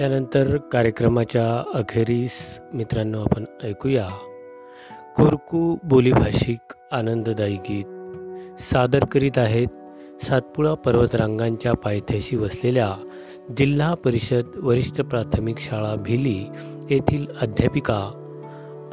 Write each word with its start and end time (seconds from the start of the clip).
यानंतर 0.00 0.56
कार्यक्रमाच्या 0.56 1.62
अखेरीस 1.74 2.58
मित्रांनो 2.74 3.20
आपण 3.20 3.44
ऐकूया. 3.64 4.08
कोरकू 5.16 5.76
बोलीभाषिक 5.84 6.74
आनंददायी 6.92 7.56
गीत. 7.56 7.84
सादर 8.62 9.04
करीत 9.04 9.38
आहेत 9.38 9.66
सातपुडा 10.24 10.74
पर्वतरांगांच्या 10.74 11.72
पायथ्याशी 11.72 12.36
वसलेल्या 12.36 12.96
जिल्हा 13.56 13.94
परिषद 13.94 14.44
वरिष्ठ 14.56 15.00
प्राथमिक 15.00 15.58
शाळा 15.58 15.94
भिली 15.94 16.48
येथील 16.90 17.26
अध्यापिका 17.40 18.10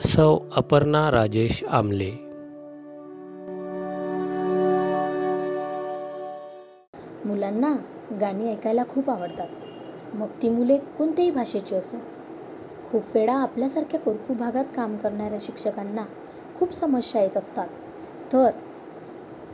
सौ 0.05 0.39
अपर्णा 0.55 1.11
राजेश 1.11 1.63
आमले. 1.69 2.11
मुलांना 7.25 7.75
गाणी 8.21 8.51
ऐकायला 8.51 8.83
खूप 8.89 9.10
आवडतात. 9.10 9.47
मग 10.14 10.28
ती 10.42 10.50
मुले 10.50 10.78
कोणत्याही 10.78 11.32
भाषेची 11.32 11.75
असो. 11.75 11.97
खूप 12.92 13.04
वेळा 13.16 13.34
आपल्यासारख्या 13.34 14.00
कोरकू 14.00 14.33
भागात 14.33 14.66
काम 14.75 14.97
करणाऱ्या 14.97 15.39
शिक्षकांना 15.42 16.06
खूप 16.56 16.74
समस्या 16.74 17.21
येत 17.21 17.38
असतात. 17.38 17.68
तर 18.33 18.50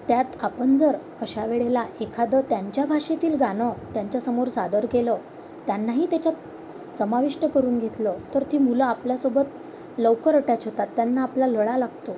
त्यात 0.08 0.26
आपण 0.42 0.76
जर 0.76 0.96
अशा 1.22 1.46
वेळेला 1.46 1.86
एखादं 2.02 2.42
त्यांच्या 2.42 2.86
भाषेतील 2.86 3.36
गाणं 3.36 3.72
त्यांच्यासमोर 3.94 4.48
सादर 4.48 4.86
केलं 4.86 5.18
त्यांनाही 5.68 6.06
त्याच्यात 6.06 6.34
समाविष्ट 6.96 7.46
करून 7.46 7.80
घेतलं 7.80 8.14
तर 8.34 8.44
ती 8.52 8.58
मुलं 8.58 8.86
आपल्यासोबत 8.86 9.44
लवकर 9.98 10.36
अटॅच 10.36 10.66
होतात 10.66 10.88
त्यांना 10.96 11.24
आपला 11.24 11.48
लळा 11.48 11.78
लागतो. 11.78 12.16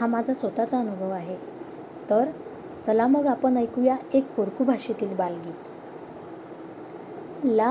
हा 0.00 0.06
माझा 0.06 0.34
स्वतःचा 0.34 0.78
अनुभव 0.78 1.10
आहे. 1.10 1.36
तर 2.10 2.24
चला 2.86 3.06
मग 3.06 3.26
आपण 3.26 3.56
ऐकूया 3.56 3.96
एक 4.14 4.34
कोरकू 4.34 4.64
भाषेतील 4.64 5.14
बालगीत. 5.14 5.71
ला 7.44 7.68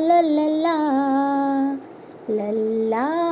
ला 0.00 0.20
ला 0.20 0.76
ला 2.28 2.50
ला 2.90 3.24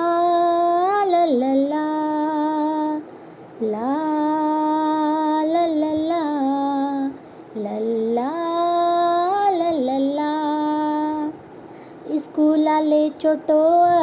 स्कूल 12.19 12.67
आले 12.69 13.09
छोटो 13.23 13.61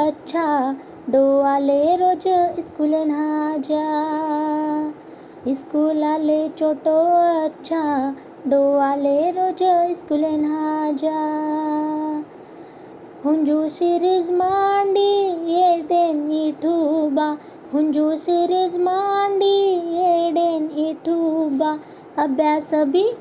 अच्छा 0.08 0.76
डो 1.10 1.40
आले 1.42 1.96
रोज 1.96 2.28
स्कूल 2.60 2.96
ना 2.96 3.58
जा 3.70 3.84
स्कूल 5.54 6.04
आले 6.04 6.48
छोटो 6.60 6.98
अच्छा 7.46 7.84
ડોવાલે 8.44 9.16
રોજ 9.32 9.62
સ્કૂલે 9.94 10.30
ના 10.38 10.92
જા 10.92 12.20
હુંજુ 13.24 13.58
સિરીઝ 13.70 14.30
માંડી 14.34 15.58
એડેન 15.64 16.22
ઈઠુબા 16.34 17.34
હુંજુ 17.74 18.06
સિરીઝ 18.18 18.78
માંડી 18.80 20.06
એડેન 20.06 20.70
ઈઠુબા 20.78 21.74
અભ્યાસ 22.18 22.72
બી 22.88 23.12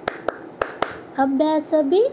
અભ્યાસ 1.18 1.72
બી 1.86 2.06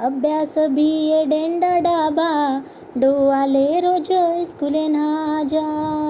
અભ્યાસ 0.00 0.54
બી 0.70 1.00
એડેન 1.12 1.58
ડડાબા 1.60 2.62
ડોવાલે 2.96 3.66
રોજ 3.80 4.12
સ્કૂલે 4.44 4.84
ના 4.88 5.42
જા 5.44 6.02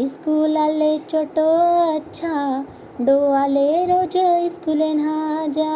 स्कूल 0.00 0.56
आले 0.56 0.90
छोटो 1.08 1.46
अच्छा 1.86 2.34
आले 3.00 3.84
रोज 3.86 4.14
स्कूले 4.52 4.92
ना 4.94 5.46
जा। 5.48 5.74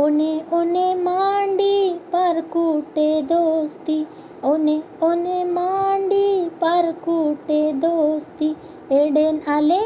ओने 0.00 0.30
ओने 0.52 0.94
मांडी 0.94 1.90
पर 2.12 2.40
कूटे 2.52 3.06
दोस्ती। 3.22 3.96
ओने 4.44 4.76
ओने 5.02 5.42
मांडी 5.44 6.48
पर 6.60 6.90
कूटे 7.04 7.60
दोस्ती। 7.84 8.50
एडेन 8.92 9.40
आले 9.48 9.80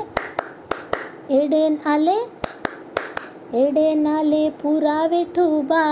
एडेन 1.36 1.78
आले 1.86 2.16
एडे 3.62 3.94
नाले 3.94 4.48
पुरा 4.62 5.04
विठुबा। 5.06 5.84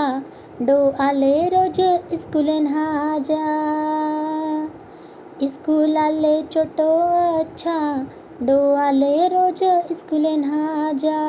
डो 0.61 0.77
आले 0.99 1.33
रोज 1.49 1.81
स्कूल 2.21 2.49
ना 2.67 3.17
जा। 3.29 3.41
स्कूल 5.47 5.97
आले 5.97 6.41
छोटो 6.53 6.91
अच्छा 7.39 7.79
डो 8.43 8.55
आले 8.75 9.27
रोज 9.27 9.59
स्कूल 9.97 10.25
ना 10.27 10.91
जा। 10.93 11.19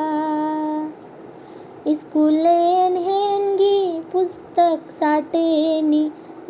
स्कूलेन 1.99 2.97
हेनगी 3.03 3.99
पुस्तक 4.11 4.89
साटेनी 4.91 6.01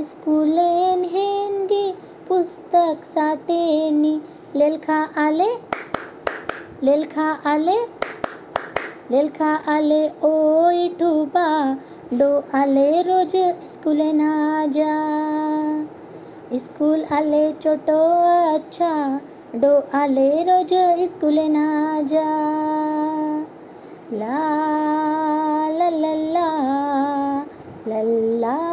स्कूलेन 0.02 1.04
हेनगी 1.12 1.92
पुस्तक 2.28 3.06
साटेनी 3.06 4.16
लेलखा 4.56 4.98
आले 5.26 5.50
लेलखा 6.84 7.30
आले 7.54 7.78
लेलखा 9.12 9.54
आले 9.76 10.04
ओ 10.24 10.70
इठुबा 10.86 11.48
डो 12.14 12.34
आले 12.58 12.90
रोज 13.02 13.36
स्कूल 13.74 14.02
ना 14.16 14.66
जा। 14.78 14.92
स्कूल 16.66 17.04
आले 17.12 17.52
छोटो 17.64 18.04
अच्छा 18.56 18.94
ડોઆલે 19.56 20.44
રોજ 20.44 20.74
સ્કૂલે 21.12 21.48
ના 21.50 22.02
જા 22.02 22.28
ला 24.14 24.26
ला 25.80 25.90
ला 25.90 26.14
ला 27.88 28.02
ला. 28.40 28.68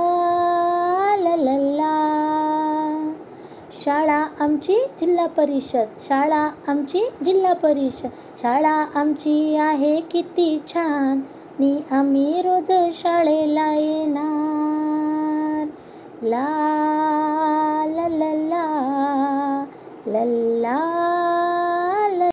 शाळा 3.85 4.27
आमची 4.41 4.75
जिल्हा 5.01 5.27
परिषद 5.27 5.87
शाळा 6.01 6.51
आमची 6.67 7.09
जिल्हा 7.25 7.53
परिषद 7.53 8.09
शाळा 8.43 8.87
आमची 8.95 9.57
आहे 9.57 10.01
किती 10.01 10.63
छान. 10.69 11.21
नी 11.59 11.79
आम्ही 11.91 12.43
रोज 12.43 12.73
शाळेला 12.93 13.75
येणार. 13.75 15.67
ला 16.23 16.47
லல்லா 20.07 20.79